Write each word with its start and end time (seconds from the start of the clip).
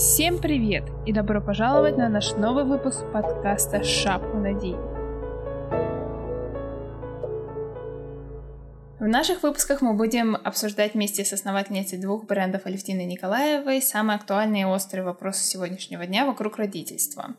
Всем 0.00 0.38
привет 0.38 0.84
и 1.04 1.12
добро 1.12 1.42
пожаловать 1.42 1.98
на 1.98 2.08
наш 2.08 2.32
новый 2.32 2.64
выпуск 2.64 3.00
подкаста 3.12 3.84
«Шапку 3.84 4.38
надень». 4.38 4.78
В 8.98 9.06
наших 9.06 9.42
выпусках 9.42 9.82
мы 9.82 9.92
будем 9.92 10.36
обсуждать 10.36 10.94
вместе 10.94 11.22
с 11.22 11.34
основательницей 11.34 11.98
двух 11.98 12.24
брендов 12.24 12.64
Алевтиной 12.64 13.04
Николаевой 13.04 13.82
самые 13.82 14.16
актуальные 14.16 14.62
и 14.62 14.64
острые 14.64 15.04
вопросы 15.04 15.44
сегодняшнего 15.44 16.06
дня 16.06 16.24
вокруг 16.24 16.56
родительства. 16.56 17.34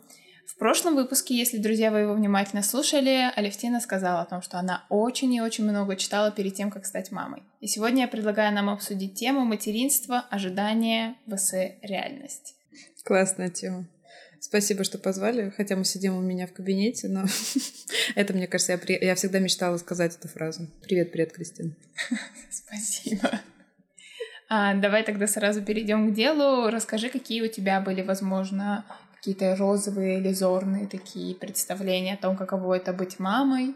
В 0.62 0.64
прошлом 0.64 0.94
выпуске, 0.94 1.36
если, 1.36 1.58
друзья, 1.58 1.90
вы 1.90 2.02
его 2.02 2.14
внимательно 2.14 2.62
слушали, 2.62 3.32
Алевтина 3.36 3.80
сказала 3.82 4.22
о 4.22 4.26
том, 4.26 4.44
что 4.44 4.60
она 4.60 4.86
очень 4.90 5.34
и 5.34 5.42
очень 5.42 5.64
много 5.64 5.96
читала 5.96 6.30
перед 6.30 6.54
тем, 6.54 6.70
как 6.70 6.86
стать 6.86 7.12
мамой. 7.12 7.42
И 7.62 7.66
сегодня 7.66 8.04
я 8.04 8.08
предлагаю 8.08 8.54
нам 8.54 8.70
обсудить 8.70 9.16
тему 9.16 9.44
материнства, 9.44 10.24
ожидания, 10.30 11.16
vs. 11.26 11.78
реальность. 11.82 12.54
Классная 13.04 13.50
тема. 13.50 13.88
Спасибо, 14.40 14.84
что 14.84 15.00
позвали, 15.00 15.50
хотя 15.50 15.76
мы 15.76 15.84
сидим 15.84 16.16
у 16.16 16.22
меня 16.22 16.46
в 16.46 16.54
кабинете, 16.54 17.08
но 17.08 17.26
это, 18.16 18.34
мне 18.36 18.46
кажется, 18.46 18.74
я, 18.74 18.78
при... 18.78 19.04
я 19.04 19.16
всегда 19.16 19.40
мечтала 19.40 19.78
сказать 19.78 20.16
эту 20.16 20.28
фразу. 20.28 20.68
Привет, 20.84 21.12
привет, 21.12 21.34
Кристина. 21.34 21.72
Спасибо. 22.52 23.32
А, 24.48 24.76
давай 24.76 25.02
тогда 25.02 25.26
сразу 25.26 25.64
перейдем 25.64 26.12
к 26.12 26.14
делу. 26.14 26.70
Расскажи, 26.70 27.10
какие 27.10 27.42
у 27.42 27.48
тебя 27.48 27.82
были, 27.82 28.04
возможно, 28.04 28.86
какие-то 29.22 29.56
розовые 29.56 30.18
или 30.18 30.34
зорные 30.34 30.88
такие 30.88 31.36
представления 31.36 32.16
о 32.16 32.22
том, 32.22 32.36
каково 32.36 32.78
это 32.78 32.92
быть 32.92 33.20
мамой. 33.20 33.76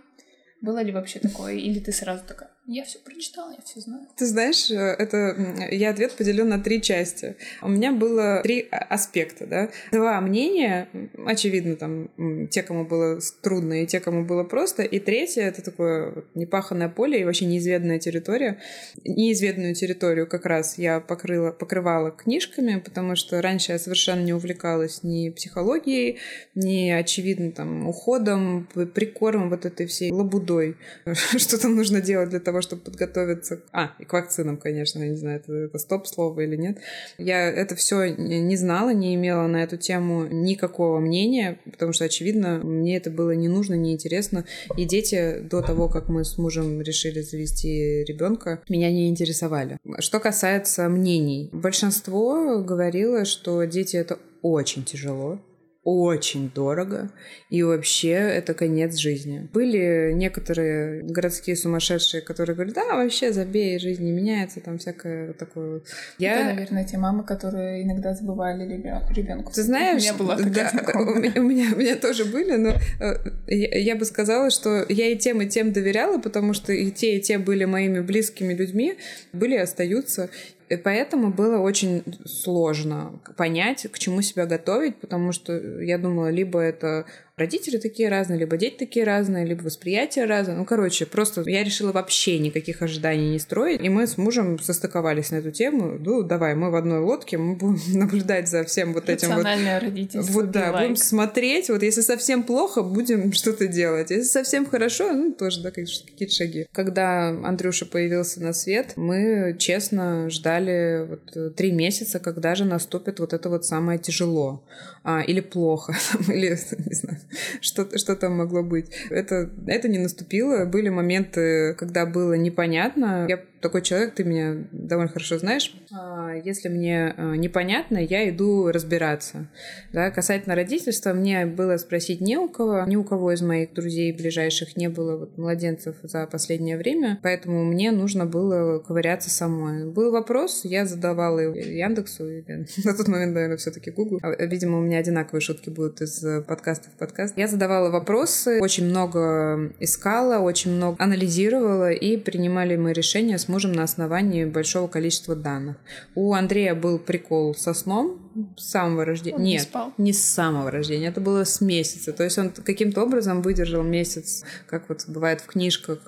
Было 0.59 0.81
ли 0.81 0.91
вообще 0.91 1.19
такое? 1.19 1.53
Или 1.53 1.79
ты 1.79 1.91
сразу 1.91 2.23
такая, 2.25 2.49
я 2.67 2.83
все 2.83 2.97
прочитала, 2.99 3.51
я 3.51 3.61
все 3.63 3.79
знаю. 3.79 4.07
Ты 4.15 4.25
знаешь, 4.25 4.71
э, 4.71 4.75
это 4.75 5.67
я 5.71 5.91
ответ 5.91 6.13
поделю 6.13 6.45
на 6.45 6.59
три 6.59 6.81
части. 6.81 7.35
У 7.61 7.69
меня 7.69 7.91
было 7.91 8.41
три 8.41 8.67
а, 8.71 8.77
аспекта, 8.77 9.45
да. 9.45 9.69
Два 9.91 10.19
мнения, 10.19 10.89
очевидно, 11.25 11.75
там, 11.75 12.09
те, 12.49 12.63
кому 12.63 12.85
было 12.85 13.19
трудно, 13.41 13.83
и 13.83 13.85
те, 13.85 13.99
кому 13.99 14.25
было 14.25 14.43
просто. 14.43 14.81
И 14.81 14.99
третье— 14.99 15.41
это 15.43 15.61
такое 15.61 16.25
непаханное 16.33 16.89
поле 16.89 17.21
и 17.21 17.23
вообще 17.23 17.45
неизведанная 17.45 17.99
территория. 17.99 18.59
Неизведанную 19.03 19.75
территорию 19.75 20.27
как 20.27 20.45
раз 20.45 20.79
я 20.79 20.99
покрыла, 20.99 21.51
покрывала 21.51 22.09
книжками, 22.09 22.79
потому 22.79 23.15
что 23.15 23.41
раньше 23.41 23.73
я 23.73 23.79
совершенно 23.79 24.23
не 24.23 24.33
увлекалась 24.33 25.03
ни 25.03 25.29
психологией, 25.29 26.17
ни, 26.55 26.89
очевидно, 26.89 27.51
там, 27.51 27.87
уходом, 27.87 28.67
прикормом 28.95 29.51
вот 29.51 29.65
этой 29.65 29.85
всей 29.85 30.11
лабудой. 30.11 30.77
Что 31.37 31.59
там 31.59 31.75
нужно 31.75 32.01
делать 32.01 32.29
для 32.29 32.39
того, 32.39 32.54
того, 32.55 32.61
чтобы 32.61 32.81
подготовиться... 32.83 33.59
А, 33.73 33.91
и 33.99 34.05
к 34.05 34.13
вакцинам, 34.13 34.57
конечно, 34.57 34.99
я 34.99 35.09
не 35.09 35.17
знаю, 35.17 35.39
это, 35.39 35.53
это 35.53 35.77
стоп-слово 35.77 36.41
или 36.41 36.55
нет. 36.55 36.77
Я 37.17 37.49
это 37.49 37.75
все 37.75 38.15
не 38.15 38.55
знала, 38.55 38.93
не 38.93 39.15
имела 39.15 39.47
на 39.47 39.63
эту 39.63 39.77
тему 39.77 40.25
никакого 40.25 40.99
мнения, 40.99 41.59
потому 41.69 41.91
что, 41.91 42.05
очевидно, 42.05 42.59
мне 42.63 42.97
это 42.97 43.09
было 43.09 43.31
не 43.31 43.49
нужно, 43.49 43.73
не 43.73 43.91
интересно. 43.91 44.45
И 44.77 44.85
дети 44.85 45.39
до 45.39 45.61
того, 45.61 45.89
как 45.89 46.07
мы 46.07 46.23
с 46.23 46.37
мужем 46.37 46.81
решили 46.81 47.21
завести 47.21 48.03
ребенка, 48.05 48.61
меня 48.69 48.89
не 48.91 49.09
интересовали. 49.09 49.77
Что 49.99 50.19
касается 50.19 50.87
мнений, 50.87 51.49
большинство 51.51 52.63
говорило, 52.63 53.25
что 53.25 53.63
дети 53.65 53.97
это 53.97 54.17
очень 54.41 54.85
тяжело, 54.85 55.39
очень 55.85 56.49
дорого, 56.49 57.11
и 57.51 57.61
вообще 57.61 58.09
это 58.09 58.55
конец 58.55 58.95
жизни. 58.95 59.47
Были 59.53 60.13
некоторые 60.13 61.03
городские 61.03 61.55
сумасшедшие, 61.55 62.21
которые 62.21 62.55
говорят, 62.55 62.73
да, 62.73 62.95
вообще 62.95 63.31
забей, 63.31 63.77
жизнь 63.77 64.03
не 64.03 64.11
меняется, 64.11 64.61
там 64.61 64.79
всякое 64.79 65.33
такое. 65.33 65.83
Я... 66.17 66.39
Это, 66.39 66.55
наверное, 66.55 66.85
те 66.85 66.97
мамы, 66.97 67.23
которые 67.23 67.83
иногда 67.83 68.15
забывали 68.15 68.65
ребенку. 68.65 69.53
Ты 69.53 69.61
знаешь, 69.61 70.01
у 70.01 70.05
меня 70.05 70.13
была 70.15 70.35
да, 70.37 70.71
у 70.95 71.19
меня, 71.19 71.33
у, 71.35 71.43
меня, 71.43 71.69
у 71.75 71.77
меня 71.77 71.95
тоже 71.95 72.25
были, 72.25 72.55
но 72.55 72.73
э, 72.99 73.15
я, 73.45 73.77
я 73.77 73.95
бы 73.95 74.05
сказала, 74.05 74.49
что 74.49 74.87
я 74.89 75.09
и 75.09 75.15
тем, 75.15 75.39
и 75.43 75.47
тем 75.47 75.71
доверяла, 75.71 76.17
потому 76.17 76.53
что 76.53 76.73
и 76.73 76.89
те, 76.89 77.17
и 77.17 77.21
те 77.21 77.37
были 77.37 77.65
моими 77.65 77.99
близкими 77.99 78.55
людьми, 78.55 78.97
были 79.33 79.53
и 79.53 79.59
остаются. 79.59 80.31
И 80.69 80.77
поэтому 80.77 81.31
было 81.31 81.59
очень 81.59 82.03
сложно 82.25 83.19
понять, 83.37 83.87
к 83.91 83.99
чему 83.99 84.21
себя 84.21 84.45
готовить, 84.45 84.95
потому 84.97 85.31
что 85.31 85.53
я 85.81 85.97
думала, 85.97 86.29
либо 86.29 86.59
это 86.59 87.05
родители 87.37 87.77
такие 87.77 88.09
разные, 88.09 88.39
либо 88.39 88.57
дети 88.57 88.77
такие 88.77 89.05
разные, 89.05 89.45
либо 89.45 89.63
восприятие 89.63 90.25
разное. 90.25 90.55
Ну, 90.55 90.65
короче, 90.65 91.05
просто 91.05 91.43
я 91.45 91.63
решила 91.63 91.91
вообще 91.91 92.39
никаких 92.39 92.81
ожиданий 92.81 93.31
не 93.31 93.39
строить. 93.39 93.81
И 93.81 93.89
мы 93.89 94.07
с 94.07 94.17
мужем 94.17 94.59
состыковались 94.59 95.31
на 95.31 95.37
эту 95.37 95.51
тему. 95.51 95.97
Ну, 95.99 96.23
давай, 96.23 96.55
мы 96.55 96.71
в 96.71 96.75
одной 96.75 96.99
лодке, 96.99 97.37
мы 97.37 97.55
будем 97.55 97.79
наблюдать 97.99 98.47
за 98.47 98.63
всем 98.63 98.93
вот 98.93 99.09
этим 99.09 99.35
вот. 99.35 99.45
родительство. 99.45 100.31
Вот, 100.31 100.51
да, 100.51 100.71
будем 100.71 100.95
смотреть. 100.95 101.69
Вот 101.69 101.83
если 101.83 102.01
совсем 102.01 102.43
плохо, 102.43 102.83
будем 102.83 103.33
что-то 103.33 103.67
делать. 103.67 104.11
Если 104.11 104.23
совсем 104.23 104.65
хорошо, 104.65 105.11
ну, 105.11 105.33
тоже, 105.33 105.61
да, 105.61 105.71
какие-то 105.71 106.33
шаги. 106.33 106.67
Когда 106.71 107.29
Андрюша 107.29 107.85
появился 107.85 108.41
на 108.41 108.53
свет, 108.53 108.93
мы 108.95 109.55
честно 109.59 110.29
ждали 110.29 111.05
вот 111.07 111.55
три 111.55 111.71
месяца, 111.71 112.19
когда 112.19 112.55
же 112.55 112.65
наступит 112.65 113.19
вот 113.19 113.33
это 113.33 113.49
вот 113.49 113.65
самое 113.65 113.99
тяжело. 113.99 114.63
А, 115.03 115.21
или 115.21 115.39
плохо, 115.39 115.93
или, 116.27 116.57
не 116.85 116.95
знаю, 116.95 117.19
что, 117.61 117.97
что 117.97 118.15
там 118.15 118.37
могло 118.37 118.63
быть. 118.63 118.89
Это, 119.09 119.49
это 119.67 119.87
не 119.87 119.99
наступило. 119.99 120.65
Были 120.65 120.89
моменты, 120.89 121.73
когда 121.75 122.05
было 122.05 122.33
непонятно. 122.33 123.25
Я 123.27 123.39
такой 123.65 123.81
человек, 123.81 124.13
ты 124.13 124.23
меня 124.23 124.57
довольно 124.71 125.11
хорошо 125.11 125.39
знаешь. 125.39 125.73
А, 125.91 126.35
если 126.35 126.69
мне 126.69 127.15
а, 127.17 127.35
непонятно, 127.35 127.97
я 127.97 128.29
иду 128.29 128.71
разбираться. 128.71 129.47
Да, 129.91 130.11
касательно 130.11 130.53
родительства, 130.53 131.13
мне 131.13 131.47
было 131.47 131.77
спросить 131.77 132.21
не 132.21 132.37
у 132.37 132.47
кого, 132.47 132.83
ни 132.85 132.95
у 132.95 133.03
кого 133.03 133.31
из 133.31 133.41
моих 133.41 133.73
друзей 133.73 134.11
ближайших 134.11 134.77
не 134.77 134.87
было 134.87 135.17
вот, 135.17 135.37
младенцев 135.39 135.95
за 136.03 136.27
последнее 136.27 136.77
время, 136.77 137.19
поэтому 137.23 137.65
мне 137.65 137.91
нужно 137.91 138.27
было 138.27 138.77
ковыряться 138.77 139.31
самой. 139.31 139.87
Был 139.87 140.11
вопрос, 140.11 140.61
я 140.63 140.85
задавала 140.85 141.39
Яндексу, 141.39 142.29
или, 142.29 142.67
на 142.83 142.93
тот 142.93 143.07
момент, 143.07 143.33
наверное, 143.33 143.57
все-таки 143.57 143.89
Google. 143.89 144.19
А, 144.21 144.45
видимо, 144.45 144.77
у 144.77 144.81
меня 144.81 144.99
одинаковые 144.99 145.41
шутки 145.41 145.71
будут 145.71 146.01
из 146.01 146.23
подкаста 146.45 146.89
в 146.91 146.99
подкаст. 146.99 147.35
Я 147.35 147.47
задавала 147.47 147.89
вопросы, 147.89 148.59
очень 148.61 148.85
много 148.85 149.73
искала, 149.79 150.37
очень 150.37 150.71
много 150.71 150.97
анализировала, 150.99 151.91
и 151.91 152.15
принимали 152.17 152.75
мы 152.75 152.93
решения 152.93 153.39
с 153.39 153.47
мужем 153.55 153.71
на 153.71 153.83
основании 153.83 154.43
большого 154.43 154.89
количества 154.89 155.33
данных. 155.33 155.77
У 156.13 156.33
Андрея 156.33 156.75
был 156.75 156.99
прикол 156.99 157.55
со 157.55 157.73
сном, 157.73 158.19
с 158.57 158.65
самого 158.69 159.05
рождения. 159.05 159.37
Он 159.37 159.43
Нет, 159.43 159.61
не, 159.61 159.65
спал. 159.65 159.93
не 159.97 160.11
с 160.11 160.21
самого 160.21 160.69
рождения. 160.69 161.07
Это 161.07 161.21
было 161.21 161.45
с 161.45 161.61
месяца. 161.61 162.11
То 162.11 162.25
есть 162.25 162.37
он 162.37 162.49
каким-то 162.49 163.01
образом 163.01 163.41
выдержал 163.41 163.81
месяц, 163.81 164.43
как 164.67 164.89
вот 164.89 165.05
бывает 165.07 165.39
в 165.39 165.45
книжках, 165.45 165.99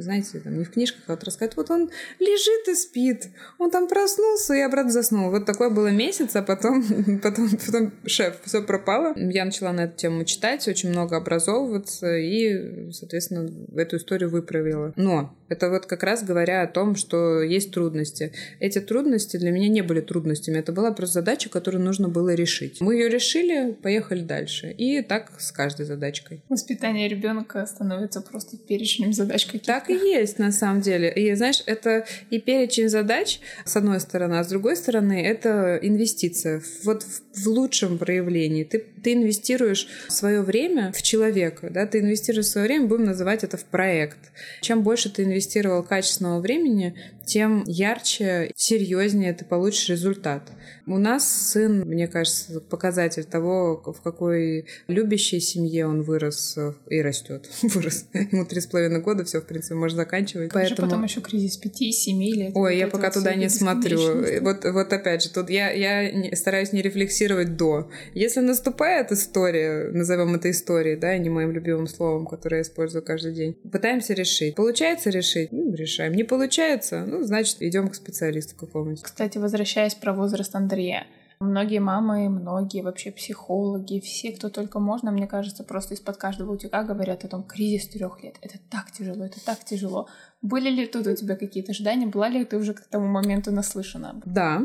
знаете, 0.00 0.40
там 0.40 0.58
не 0.58 0.64
в 0.64 0.70
книжках, 0.70 1.02
а 1.06 1.12
вот 1.12 1.24
рассказывают, 1.24 1.56
вот 1.56 1.70
он 1.70 1.90
лежит 2.18 2.68
и 2.68 2.74
спит. 2.74 3.28
Он 3.58 3.70
там 3.70 3.88
проснулся 3.88 4.54
и 4.54 4.60
обратно 4.60 4.90
заснул. 4.90 5.30
Вот 5.30 5.46
такое 5.46 5.70
было 5.70 5.88
месяц, 5.88 6.36
а 6.36 6.42
потом, 6.42 6.84
потом, 7.22 7.48
потом 7.66 7.92
шеф, 8.06 8.36
все 8.44 8.62
пропало. 8.62 9.14
Я 9.16 9.44
начала 9.44 9.72
на 9.72 9.84
эту 9.84 9.96
тему 9.96 10.24
читать, 10.24 10.66
очень 10.68 10.90
много 10.90 11.16
образовываться 11.16 12.16
и, 12.16 12.90
соответственно, 12.92 13.50
эту 13.76 13.96
историю 13.96 14.30
выправила. 14.30 14.92
Но 14.96 15.36
это 15.48 15.70
вот 15.70 15.86
как 15.86 16.02
раз 16.02 16.22
говоря 16.22 16.62
о 16.62 16.66
том, 16.66 16.96
что 16.96 17.42
есть 17.42 17.70
трудности. 17.72 18.32
Эти 18.60 18.80
трудности 18.80 19.36
для 19.36 19.50
меня 19.50 19.68
не 19.68 19.82
были 19.82 20.00
трудностями. 20.00 20.58
Это 20.58 20.72
была 20.72 20.90
просто 20.92 21.20
задача, 21.20 21.48
которую 21.48 21.82
нужно 21.84 22.08
было 22.08 22.34
решить. 22.34 22.80
Мы 22.80 22.94
ее 22.94 23.08
решили, 23.08 23.72
поехали 23.72 24.22
дальше. 24.22 24.70
И 24.70 25.02
так 25.02 25.32
с 25.38 25.52
каждой 25.52 25.86
задачкой. 25.86 26.42
Воспитание 26.48 27.08
ребенка 27.08 27.64
становится 27.66 28.20
просто 28.20 28.56
перечнем 28.56 29.12
задач 29.12 29.46
каких-то. 29.46 29.66
Так 29.66 29.83
и 29.88 29.94
есть, 29.94 30.38
на 30.38 30.52
самом 30.52 30.80
деле. 30.80 31.12
И 31.12 31.34
знаешь, 31.34 31.62
это 31.66 32.06
и 32.30 32.38
перечень 32.40 32.88
задач, 32.88 33.40
с 33.64 33.76
одной 33.76 34.00
стороны, 34.00 34.34
а 34.34 34.44
с 34.44 34.48
другой 34.48 34.76
стороны, 34.76 35.24
это 35.24 35.78
инвестиция. 35.82 36.62
Вот 36.84 37.04
в 37.34 37.46
лучшем 37.46 37.98
проявлении. 37.98 38.64
Ты, 38.64 38.84
ты 39.04 39.12
инвестируешь 39.12 39.86
свое 40.08 40.40
время 40.40 40.90
в 40.92 41.02
человека, 41.02 41.68
да, 41.70 41.86
ты 41.86 42.00
инвестируешь 42.00 42.46
свое 42.46 42.66
время, 42.66 42.86
будем 42.86 43.04
называть 43.04 43.44
это 43.44 43.58
в 43.58 43.64
проект. 43.66 44.18
Чем 44.62 44.82
больше 44.82 45.10
ты 45.10 45.24
инвестировал 45.24 45.82
качественного 45.82 46.40
времени, 46.40 46.96
тем 47.26 47.64
ярче, 47.66 48.50
серьезнее 48.56 49.34
ты 49.34 49.44
получишь 49.44 49.90
результат. 49.90 50.50
У 50.86 50.98
нас 50.98 51.50
сын, 51.50 51.80
мне 51.80 52.08
кажется, 52.08 52.60
показатель 52.60 53.24
того, 53.24 53.82
в 53.84 54.02
какой 54.02 54.66
любящей 54.88 55.40
семье 55.40 55.86
он 55.86 56.02
вырос 56.02 56.58
и 56.88 57.00
растет. 57.00 57.48
Вырос. 57.62 58.06
Ему 58.12 58.44
три 58.44 58.60
с 58.60 58.66
половиной 58.66 59.00
года, 59.00 59.24
все, 59.24 59.40
в 59.40 59.46
принципе, 59.46 59.74
можно 59.74 59.96
заканчивать. 59.96 60.50
Поэтому... 60.52 60.88
потом 60.88 61.04
еще 61.04 61.20
кризис 61.20 61.56
пяти-семи 61.56 62.32
лет. 62.32 62.52
Ой, 62.54 62.78
я 62.78 62.88
пока 62.88 63.10
туда 63.10 63.34
не 63.34 63.48
смотрю. 63.48 64.40
Вот, 64.40 64.64
вот 64.64 64.92
опять 64.92 65.22
же, 65.22 65.30
тут 65.30 65.50
я, 65.50 65.70
я 65.70 66.34
стараюсь 66.36 66.72
не 66.72 66.82
рефлексировать 66.82 67.56
до. 67.56 67.90
Если 68.14 68.40
наступает 68.40 68.93
история, 69.02 69.90
назовем 69.92 70.34
это 70.34 70.50
историей, 70.50 70.96
да, 70.96 71.16
не 71.18 71.30
моим 71.30 71.52
любимым 71.52 71.86
словом, 71.86 72.26
которое 72.26 72.56
я 72.56 72.62
использую 72.62 73.02
каждый 73.02 73.32
день, 73.32 73.54
пытаемся 73.70 74.14
решить. 74.14 74.54
Получается 74.54 75.10
решить? 75.10 75.52
Ну, 75.52 75.72
решаем. 75.74 76.14
Не 76.14 76.24
получается? 76.24 77.04
Ну, 77.06 77.22
значит, 77.22 77.56
идем 77.60 77.88
к 77.88 77.94
специалисту 77.94 78.56
какому-нибудь. 78.56 79.02
Кстати, 79.02 79.38
возвращаясь 79.38 79.94
про 79.94 80.12
возраст 80.12 80.54
Андрея. 80.54 81.06
Многие 81.40 81.80
мамы, 81.80 82.28
многие 82.28 82.80
вообще 82.82 83.10
психологи, 83.10 84.00
все, 84.00 84.32
кто 84.32 84.48
только 84.48 84.78
можно, 84.78 85.10
мне 85.10 85.26
кажется, 85.26 85.64
просто 85.64 85.94
из-под 85.94 86.16
каждого 86.16 86.52
утюга 86.52 86.84
говорят 86.84 87.24
о 87.24 87.28
том, 87.28 87.42
кризис 87.42 87.88
трех 87.88 88.22
лет. 88.22 88.36
Это 88.40 88.58
так 88.70 88.92
тяжело, 88.92 89.24
это 89.24 89.44
так 89.44 89.64
тяжело. 89.64 90.08
Были 90.42 90.70
ли 90.70 90.86
тут 90.86 91.06
у 91.06 91.14
тебя 91.14 91.36
какие-то 91.36 91.72
ожидания? 91.72 92.06
Была 92.06 92.28
ли 92.28 92.44
ты 92.44 92.56
уже 92.56 92.72
к 92.72 92.80
тому 92.82 93.08
моменту 93.08 93.50
наслышана? 93.50 94.20
Да, 94.24 94.62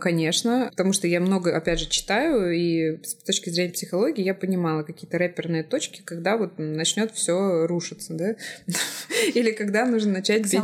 конечно, 0.00 0.68
потому 0.70 0.92
что 0.92 1.06
я 1.06 1.20
много, 1.20 1.56
опять 1.56 1.78
же, 1.78 1.88
читаю, 1.88 2.52
и 2.52 3.02
с 3.02 3.14
точки 3.14 3.50
зрения 3.50 3.72
психологии 3.72 4.22
я 4.22 4.34
понимала 4.34 4.82
какие-то 4.82 5.18
рэперные 5.18 5.62
точки, 5.62 6.02
когда 6.04 6.36
вот 6.36 6.58
начнет 6.58 7.12
все 7.12 7.66
рушиться, 7.66 8.14
да, 8.14 8.36
или 9.34 9.52
когда 9.52 9.86
нужно 9.86 10.12
начать 10.12 10.50
пить 10.50 10.60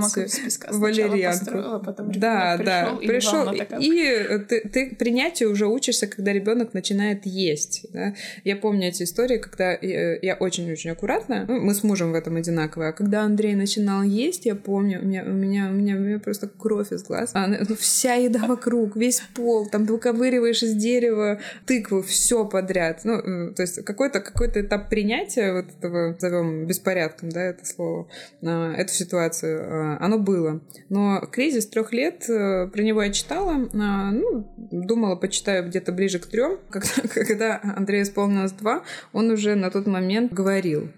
валерьянку. 0.70 1.82
Да, 2.18 2.56
да, 2.58 2.96
пришел, 2.96 3.50
и 3.52 4.38
ты, 4.44 4.68
ты 4.68 4.96
принятие 4.96 5.48
уже 5.48 5.66
учишься, 5.66 6.06
когда 6.06 6.32
ребенок 6.32 6.74
начинает 6.74 7.26
есть. 7.26 7.86
Да? 7.92 8.14
Я 8.44 8.56
помню 8.56 8.88
эти 8.88 9.02
истории, 9.02 9.38
когда 9.38 9.72
я, 9.72 10.18
я 10.20 10.34
очень-очень 10.34 10.90
аккуратно, 10.90 11.44
ну, 11.48 11.60
мы 11.60 11.74
с 11.74 11.82
мужем 11.82 12.12
в 12.12 12.14
этом 12.14 12.36
одинаковые, 12.36 12.90
а 12.90 12.92
когда 12.92 13.22
Андрей 13.22 13.54
начинал 13.54 14.02
есть, 14.02 14.46
я 14.46 14.54
помню, 14.54 15.00
у 15.00 15.04
меня, 15.04 15.22
у 15.24 15.30
меня, 15.30 15.68
у 15.68 15.72
меня, 15.72 15.96
у 15.96 16.00
меня 16.00 16.18
просто 16.18 16.48
кровь 16.48 16.92
из 16.92 17.02
глаз, 17.02 17.30
а, 17.34 17.46
ну, 17.46 17.76
вся 17.76 18.14
еда 18.14 18.46
вокруг, 18.46 18.96
весь 18.96 19.07
пол, 19.34 19.68
там 19.68 19.86
ты 19.86 19.92
выковыриваешь 19.92 20.62
из 20.62 20.74
дерева 20.74 21.40
тыкву, 21.66 22.02
все 22.02 22.44
подряд. 22.44 23.00
Ну, 23.04 23.52
то 23.54 23.62
есть 23.62 23.84
какой-то 23.84 24.20
какой 24.20 24.48
этап 24.48 24.88
принятия 24.88 25.52
вот 25.52 25.66
этого, 25.70 26.12
назовем 26.12 26.66
беспорядком, 26.66 27.30
да, 27.30 27.42
это 27.42 27.64
слово, 27.64 28.08
эту 28.42 28.92
ситуацию, 28.92 29.60
э, 29.60 29.96
оно 30.00 30.18
было. 30.18 30.60
Но 30.88 31.20
кризис 31.30 31.66
трех 31.66 31.92
лет, 31.92 32.28
э, 32.28 32.68
про 32.68 32.82
него 32.82 33.02
я 33.02 33.12
читала, 33.12 33.68
ну, 33.72 34.48
думала, 34.70 35.16
почитаю 35.16 35.66
где-то 35.66 35.92
ближе 35.92 36.18
к 36.18 36.26
трем. 36.26 36.58
Когда, 36.70 36.88
когда 37.14 37.60
Андрею 37.76 38.04
исполнилось 38.04 38.52
два, 38.52 38.82
он 39.12 39.30
уже 39.30 39.54
на 39.54 39.70
тот 39.70 39.86
момент 39.86 40.32
говорил. 40.32 40.88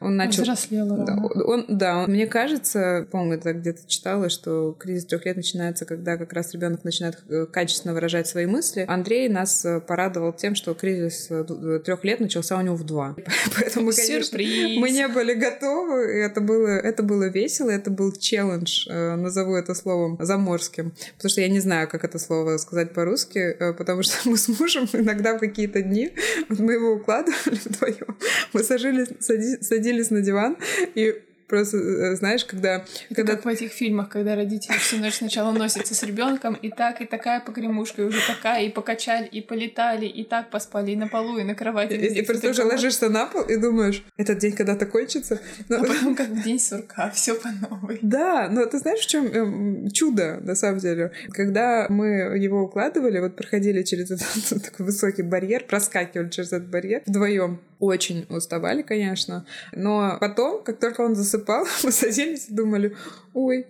Он 0.00 0.16
начал... 0.16 0.42
Взрослел 0.42 0.86
да, 0.86 1.16
он, 1.16 1.64
да, 1.68 1.98
он, 1.98 2.10
мне 2.10 2.26
кажется, 2.26 3.06
по-моему, 3.10 3.34
это 3.34 3.52
где-то 3.52 3.86
читала, 3.86 4.28
что 4.28 4.72
кризис 4.78 5.06
трех 5.06 5.24
лет 5.24 5.36
начинается, 5.36 5.84
когда 5.84 6.16
как 6.16 6.32
раз 6.32 6.52
ребенок 6.54 6.84
начинает 6.84 7.18
э, 7.28 7.46
качественно 7.46 7.94
выражать 7.94 8.26
свои 8.26 8.46
мысли. 8.46 8.84
Андрей 8.88 9.28
нас 9.28 9.64
э, 9.64 9.80
порадовал 9.80 10.32
тем, 10.32 10.54
что 10.54 10.74
кризис 10.74 11.28
э, 11.30 11.80
трех 11.84 12.04
лет 12.04 12.20
начался 12.20 12.56
у 12.56 12.60
него 12.60 12.76
в 12.76 12.84
два. 12.84 13.16
Поэтому, 13.58 13.90
конечно, 13.92 14.38
мы 14.38 14.90
не 14.90 15.08
были 15.08 15.34
готовы. 15.34 16.16
И 16.16 16.18
это 16.18 16.40
было, 16.40 16.68
это 16.68 17.02
было 17.02 17.28
весело, 17.28 17.70
это 17.70 17.90
был 17.90 18.12
челлендж, 18.12 18.88
назову 18.88 19.54
это 19.54 19.74
словом 19.74 20.18
заморским. 20.20 20.92
Потому 21.16 21.30
что 21.30 21.40
я 21.40 21.48
не 21.48 21.60
знаю, 21.60 21.88
как 21.88 22.04
это 22.04 22.18
слово 22.18 22.56
сказать 22.58 22.92
по-русски, 22.92 23.56
потому 23.76 24.02
что 24.02 24.28
мы 24.28 24.36
с 24.36 24.48
мужем 24.48 24.88
иногда 24.92 25.36
в 25.36 25.40
какие-то 25.40 25.82
дни, 25.82 26.12
вот 26.48 26.58
мы 26.58 26.74
его 26.74 26.92
укладывали 26.92 27.58
вдвоем, 27.64 28.16
мы 28.52 28.62
садились, 28.62 29.08
садились 29.20 29.65
садились 29.66 30.10
на 30.10 30.20
диван 30.20 30.56
и 30.94 31.22
Просто, 31.48 31.76
э, 31.76 32.16
знаешь, 32.16 32.44
когда... 32.44 32.84
Это 33.08 33.14
когда... 33.14 33.34
как 33.34 33.44
в 33.44 33.48
этих 33.48 33.70
фильмах, 33.70 34.08
когда 34.08 34.34
родители 34.34 34.76
всю 34.78 34.96
ночь 34.96 35.14
сначала 35.14 35.52
носятся 35.52 35.94
с 35.94 36.02
ребенком, 36.02 36.54
и 36.54 36.70
так, 36.70 37.00
и 37.00 37.06
такая 37.06 37.40
погремушка, 37.40 38.02
и 38.02 38.04
уже 38.04 38.18
такая, 38.26 38.64
и 38.64 38.68
покачали, 38.68 39.26
и 39.26 39.40
полетали, 39.40 40.06
и 40.06 40.24
так 40.24 40.50
поспали, 40.50 40.90
и 40.90 40.96
на 40.96 41.06
полу, 41.06 41.38
и 41.38 41.44
на 41.44 41.54
кровати. 41.54 41.92
И, 41.92 42.18
и 42.18 42.22
просто 42.22 42.50
уже 42.50 42.64
ложишься 42.64 43.08
на 43.08 43.26
пол 43.26 43.42
и 43.42 43.56
думаешь, 43.56 44.04
этот 44.16 44.38
день 44.38 44.52
когда-то 44.52 44.86
кончится. 44.86 45.40
Но... 45.68 45.76
А 45.76 45.84
потом 45.84 46.16
как 46.16 46.42
день 46.42 46.58
сурка, 46.58 47.10
все 47.14 47.34
по 47.34 47.48
новой. 47.48 48.00
Да, 48.02 48.48
но 48.50 48.66
ты 48.66 48.78
знаешь, 48.78 49.00
в 49.00 49.06
чем 49.06 49.26
эм, 49.26 49.90
чудо, 49.90 50.40
на 50.42 50.56
самом 50.56 50.78
деле? 50.78 51.12
Когда 51.30 51.86
мы 51.88 52.06
его 52.38 52.62
укладывали, 52.62 53.20
вот 53.20 53.36
проходили 53.36 53.82
через 53.82 54.10
этот 54.10 54.64
такой 54.64 54.86
высокий 54.86 55.22
барьер, 55.22 55.64
проскакивали 55.64 56.28
через 56.28 56.52
этот 56.52 56.68
барьер 56.68 57.02
вдвоем, 57.06 57.60
очень 57.78 58.26
уставали, 58.28 58.82
конечно, 58.82 59.46
но 59.72 60.16
потом, 60.20 60.62
как 60.62 60.78
только 60.78 61.00
он 61.02 61.14
засыпал, 61.14 61.66
мы 61.84 61.92
садились 61.92 62.48
и 62.48 62.54
думали, 62.54 62.96
ой, 63.34 63.66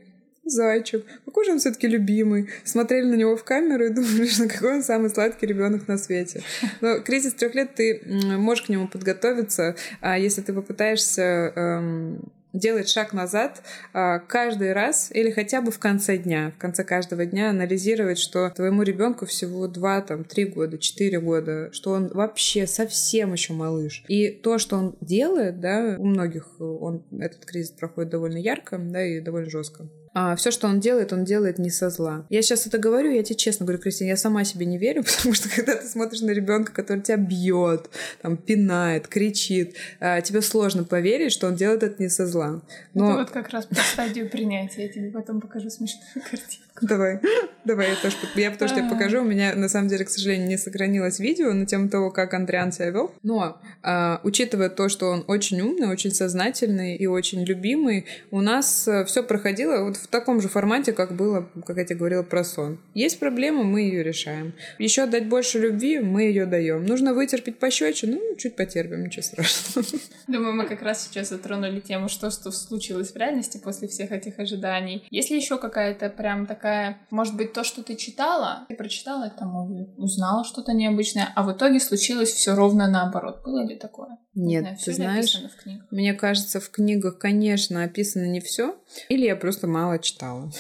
зайчик, 0.47 1.05
какой 1.25 1.45
же 1.45 1.53
он 1.53 1.59
все-таки 1.59 1.89
любимый. 1.89 2.49
Смотрели 2.65 3.05
на 3.07 3.15
него 3.15 3.37
в 3.37 3.45
камеру 3.45 3.85
и 3.85 3.89
думали, 3.93 4.27
что 4.27 4.49
какой 4.49 4.77
он 4.77 4.83
самый 4.83 5.11
сладкий 5.11 5.47
ребенок 5.47 5.89
на 5.89 5.99
свете. 5.99 6.43
Но 6.81 7.01
кризис 7.01 7.35
трех 7.35 7.55
лет 7.55 7.75
ты 7.75 8.03
можешь 8.07 8.65
к 8.65 8.69
нему 8.69 8.89
подготовиться, 8.89 9.77
а 10.01 10.19
если 10.19 10.41
ты 10.43 10.53
попытаешься 10.53 11.53
эм, 11.55 12.33
делать 12.57 12.89
шаг 12.89 13.13
назад 13.13 13.63
а, 13.93 14.19
каждый 14.19 14.73
раз 14.73 15.11
или 15.13 15.31
хотя 15.31 15.61
бы 15.61 15.71
в 15.71 15.79
конце 15.79 16.17
дня, 16.17 16.53
в 16.57 16.61
конце 16.61 16.85
каждого 16.85 17.27
дня 17.27 17.51
анализировать, 17.51 18.19
что 18.19 18.51
твоему 18.51 18.83
ребенку 18.83 19.27
всего 19.27 19.67
2, 19.69 20.01
там, 20.03 20.25
3 20.25 20.45
года, 20.47 20.79
4 20.79 21.21
года, 21.21 21.69
что 21.73 21.93
он 21.93 22.09
вообще 22.09 22.67
совсем 22.67 23.33
еще 23.33 23.53
малыш. 23.53 24.05
И 24.09 24.31
то, 24.31 24.59
что 24.59 24.77
он 24.77 24.97
делает, 25.01 25.61
да, 25.61 25.97
у 25.99 26.07
многих 26.07 26.61
он, 26.61 27.05
этот 27.19 27.45
кризис 27.45 27.71
проходит 27.71 28.11
довольно 28.11 28.39
ярко, 28.39 28.79
да, 28.79 29.05
и 29.05 29.21
довольно 29.21 29.51
жестко 29.51 29.89
а, 30.19 30.35
все, 30.35 30.51
что 30.51 30.67
он 30.67 30.81
делает, 30.81 31.13
он 31.13 31.27
делает 31.27 31.59
не 31.59 31.69
со 31.69 31.91
зла. 31.91 32.25
Я 32.31 32.41
сейчас 32.41 32.67
это 32.67 32.79
говорю, 32.79 33.11
я 33.11 33.23
тебе 33.23 33.37
честно 33.37 33.67
говорю, 33.67 33.83
Кристина, 33.83 34.09
я 34.09 34.17
сама 34.17 34.45
себе 34.45 34.65
не 34.65 34.79
верю, 34.79 35.05
потому 35.17 35.35
что 35.35 35.51
когда 35.51 35.77
ты 35.77 35.87
смотришь 35.87 36.23
на 36.23 36.31
ребенка, 36.31 36.73
который 36.73 37.03
тебя 37.03 37.19
бьет, 37.19 37.91
там, 38.23 38.39
пинает, 38.39 39.09
кричит, 39.09 39.75
а, 40.01 40.23
тебе 40.23 40.41
сложно 40.41 40.85
поверить, 40.85 41.33
что 41.33 41.49
он 41.49 41.55
делает 41.55 41.83
это 41.83 42.03
не 42.03 42.09
со 42.09 42.27
зла. 42.27 42.63
Но... 42.95 43.11
Это 43.11 43.19
вот 43.19 43.31
как 43.31 43.51
раз 43.51 43.67
по 43.67 43.75
стадию 43.75 44.31
принятия. 44.31 44.85
Я 44.85 44.89
тебе 44.89 45.11
потом 45.11 45.39
покажу 45.39 45.69
смешную 45.69 46.25
картинку. 46.31 46.66
Давай, 46.83 47.21
давай, 47.65 47.89
я 47.89 47.97
тоже, 47.97 48.17
я 48.35 48.51
тоже 48.51 48.75
тебе 48.75 48.89
покажу. 48.89 49.21
У 49.21 49.25
меня, 49.25 49.55
на 49.55 49.69
самом 49.69 49.89
деле, 49.89 50.05
к 50.05 50.11
сожалению, 50.11 50.49
не 50.49 50.59
сохранилось 50.59 51.19
видео 51.19 51.53
на 51.53 51.67
тему 51.67 51.89
того, 51.89 52.11
как 52.11 52.35
Андриан 52.35 52.71
себя 52.71 52.91
вел. 52.91 53.15
Но, 53.23 53.59
а, 53.83 54.21
учитывая 54.25 54.69
то, 54.69 54.89
что 54.89 55.07
он 55.07 55.25
очень 55.27 55.61
умный, 55.61 55.89
очень 55.89 56.13
сознательный 56.13 56.97
и 56.97 57.07
очень 57.07 57.45
любимый, 57.45 58.07
у 58.31 58.41
нас 58.41 58.87
э, 58.87 59.05
все 59.05 59.23
проходило 59.23 59.85
вот 59.85 59.97
в 59.97 60.07
таком 60.07 60.41
же 60.41 60.49
формате, 60.49 60.93
как 60.93 61.13
было, 61.13 61.49
как 61.67 61.79
я 61.79 61.85
тебе 61.85 61.97
говорила 61.97 62.23
про 62.23 62.45
сон. 62.45 62.79
Есть 62.95 63.19
проблема, 63.19 63.65
мы 63.65 63.81
ее 63.81 64.03
решаем. 64.03 64.53
Еще 64.79 65.07
дать 65.07 65.27
больше 65.27 65.59
любви, 65.59 66.01
мы 66.01 66.25
ее 66.25 66.47
даем. 66.47 66.85
Нужно 66.85 67.15
вытерпеть 67.15 67.59
пощечину, 67.59 68.17
ну, 68.17 68.37
чуть 68.37 68.55
потерпим, 68.55 69.05
ничего 69.05 69.23
страшного. 69.23 69.87
Думаю, 70.27 70.55
мы 70.55 70.67
как 70.67 70.83
раз 70.83 71.07
сейчас 71.07 71.31
затронули 71.31 71.81
тему, 71.81 72.09
что, 72.09 72.31
что 72.31 72.51
случилось 72.51 73.13
в 73.13 73.17
реальности 73.17 73.59
после 73.59 73.89
всех 73.89 74.13
этих 74.13 74.39
ожиданий. 74.39 75.07
Есть 75.11 75.31
ли 75.31 75.37
еще 75.37 75.59
какая-то 75.59 76.11
прям 76.11 76.47
такая, 76.47 76.66
может 77.11 77.37
быть, 77.37 77.53
то, 77.53 77.65
что 77.65 77.83
ты 77.83 77.97
читала, 77.97 78.65
ты 78.69 78.75
прочитала 78.75 79.25
это 79.25 79.45
муви, 79.45 79.95
узнала 79.97 80.45
что-то 80.45 80.73
необычное, 80.73 81.33
а 81.35 81.43
в 81.43 81.53
итоге 81.53 81.81
случилось 81.81 82.31
все 82.31 82.55
ровно 82.55 82.89
наоборот. 82.89 83.43
Было 83.45 83.67
ли 83.67 83.77
такое? 83.77 84.19
Нет, 84.35 84.63
знаю, 84.63 84.79
ты 84.85 84.93
знаешь, 84.93 85.43
мне 85.91 86.15
кажется, 86.15 86.61
в 86.61 86.71
книгах, 86.71 87.19
конечно, 87.19 87.83
описано 87.85 88.27
не 88.27 88.41
все, 88.41 88.77
или 89.09 89.27
я 89.27 89.37
просто 89.37 89.67
мало 89.67 89.99
читала. 89.99 90.51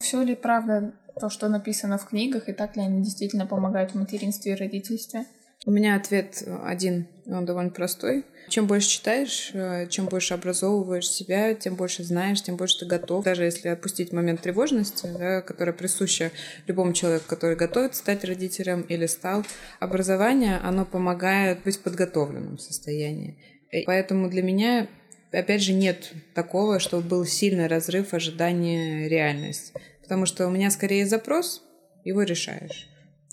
Все 0.00 0.22
ли 0.22 0.34
правда 0.34 0.94
то, 1.20 1.28
что 1.28 1.48
написано 1.48 1.98
в 1.98 2.06
книгах, 2.06 2.48
и 2.48 2.52
так 2.52 2.76
ли 2.76 2.82
они 2.82 3.02
действительно 3.02 3.46
помогают 3.46 3.92
в 3.92 3.94
материнстве 3.96 4.52
и 4.52 4.56
родительстве? 4.56 5.26
У 5.64 5.70
меня 5.70 5.94
ответ 5.94 6.42
один, 6.64 7.06
он 7.26 7.44
довольно 7.44 7.70
простой. 7.70 8.24
Чем 8.48 8.66
больше 8.66 8.88
читаешь, 8.88 9.50
э, 9.54 9.86
чем 9.88 10.06
больше 10.06 10.34
образовываешь 10.34 11.08
себя, 11.08 11.54
тем 11.54 11.76
больше 11.76 12.02
знаешь, 12.02 12.42
тем 12.42 12.56
больше 12.56 12.80
ты 12.80 12.86
готов. 12.86 13.24
Даже 13.24 13.44
если 13.44 13.68
отпустить 13.68 14.12
момент 14.12 14.42
тревожности, 14.42 15.06
да, 15.06 15.40
которая 15.40 15.72
присуща 15.72 16.32
любому 16.66 16.92
человеку, 16.92 17.26
который 17.28 17.54
готовится 17.54 18.00
стать 18.00 18.24
родителем 18.24 18.82
или 18.82 19.06
стал, 19.06 19.44
образование, 19.78 20.58
оно 20.58 20.84
помогает 20.84 21.62
быть 21.62 21.76
в 21.76 21.82
подготовленном 21.82 22.58
состоянии. 22.58 23.38
И 23.70 23.84
поэтому 23.84 24.28
для 24.28 24.42
меня 24.42 24.88
опять 25.30 25.62
же, 25.62 25.72
нет 25.72 26.12
такого, 26.34 26.78
чтобы 26.78 27.08
был 27.08 27.24
сильный 27.24 27.66
разрыв 27.66 28.12
ожидания 28.14 29.08
реальность. 29.08 29.72
Потому 30.02 30.26
что 30.26 30.46
у 30.46 30.50
меня 30.50 30.70
скорее 30.70 31.06
запрос, 31.06 31.62
его 32.04 32.22
решаешь. 32.22 32.91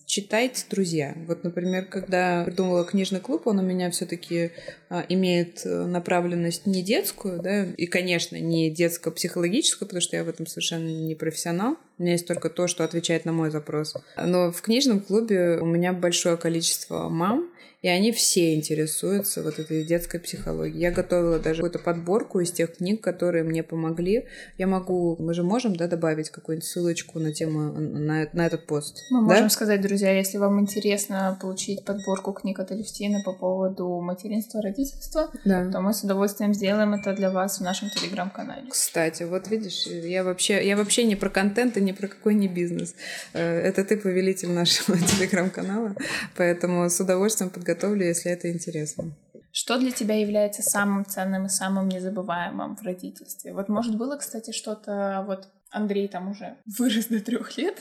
Читайте, 0.09 0.65
друзья. 0.67 1.15
Вот, 1.27 1.43
например, 1.43 1.85
когда 1.85 2.43
придумала 2.43 2.83
книжный 2.83 3.19
клуб, 3.19 3.45
он 3.45 3.59
у 3.59 3.61
меня 3.61 3.91
все-таки 3.91 4.49
а, 4.89 5.05
имеет 5.07 5.63
э, 5.67 5.85
направленность 5.85 6.65
не 6.65 6.81
детскую, 6.81 7.39
да, 7.39 7.65
и, 7.65 7.85
конечно, 7.85 8.35
не 8.35 8.71
детско-психологическую, 8.71 9.87
потому 9.87 10.01
что 10.01 10.17
я 10.17 10.23
в 10.23 10.29
этом 10.29 10.47
совершенно 10.47 10.87
не 10.87 11.13
профессионал. 11.13 11.77
У 11.99 12.01
меня 12.01 12.13
есть 12.13 12.25
только 12.25 12.49
то, 12.49 12.67
что 12.67 12.83
отвечает 12.83 13.25
на 13.25 13.33
мой 13.33 13.51
запрос. 13.51 13.93
Но 14.17 14.51
в 14.51 14.63
книжном 14.63 15.01
клубе 15.01 15.59
у 15.61 15.67
меня 15.67 15.93
большое 15.93 16.37
количество 16.37 17.07
мам, 17.07 17.47
И 17.81 17.87
они 17.87 18.11
все 18.11 18.55
интересуются 18.55 19.41
вот 19.41 19.57
этой 19.57 19.85
детской 19.85 20.19
психологией. 20.19 20.81
Я 20.81 20.91
готовила 20.91 21.39
даже 21.39 21.61
какую-то 21.61 21.79
подборку 21.79 22.41
из 22.41 22.51
тех 22.51 22.75
книг, 22.75 23.01
которые 23.01 23.45
мне 23.45 23.63
помогли. 23.63 24.27
Я 24.57 24.67
могу, 24.67 25.15
мы 25.17 25.33
же 25.33 25.43
можем, 25.43 25.75
да, 25.77 25.87
добавить 25.87 26.29
какую-нибудь 26.29 26.67
ссылочку 26.67 27.19
на 27.19 27.33
тему, 27.33 27.71
на, 27.71 28.27
на 28.33 28.45
этот 28.45 28.67
пост. 28.67 29.05
Мы 29.09 29.21
да? 29.21 29.35
можем 29.35 29.49
сказать, 29.49 29.79
друзья, 29.79 30.11
если 30.11 30.37
вам 30.37 30.59
интересно 30.59 31.37
получить 31.39 31.85
подборку 31.85 32.33
книг 32.33 32.59
от 32.59 32.71
Алевтины 32.71 33.23
по 33.23 33.31
поводу 33.31 34.01
материнства, 34.01 34.61
родительства, 34.61 35.31
да. 35.45 35.71
то 35.71 35.79
мы 35.79 35.93
с 35.93 36.03
удовольствием 36.03 36.53
сделаем 36.53 36.93
это 36.93 37.13
для 37.13 37.31
вас 37.31 37.59
в 37.59 37.61
нашем 37.61 37.89
телеграм-канале. 37.89 38.63
Кстати, 38.69 39.23
вот 39.23 39.47
видишь, 39.47 39.87
я 39.87 40.25
вообще, 40.25 40.67
я 40.67 40.75
вообще 40.75 41.05
не 41.05 41.15
про 41.15 41.29
контент 41.29 41.77
и 41.77 41.81
не 41.81 41.93
про 41.93 42.09
какой 42.09 42.33
не 42.33 42.49
бизнес. 42.49 42.93
Э, 43.31 43.41
это 43.41 43.85
ты 43.85 43.95
повелитель 43.95 44.49
нашего 44.49 44.97
телеграм-канала, 45.17 45.95
поэтому 46.35 46.89
с 46.89 46.99
удовольствием 46.99 47.49
подготовлю, 47.49 47.68
если 48.05 48.31
это 48.31 48.51
интересно. 48.51 49.15
Что 49.51 49.77
для 49.77 49.91
тебя 49.91 50.15
является 50.15 50.61
самым 50.61 51.05
ценным 51.05 51.47
и 51.47 51.49
самым 51.49 51.89
незабываемым 51.89 52.75
в 52.75 52.81
родительстве? 52.83 53.53
Вот, 53.53 53.67
может, 53.67 53.97
было, 53.97 54.15
кстати, 54.17 54.51
что-то 54.51 55.23
вот 55.25 55.47
Андрей 55.71 56.07
там 56.07 56.29
уже 56.29 56.55
вырос 56.77 57.05
до 57.05 57.19
трех 57.19 57.57
лет, 57.57 57.77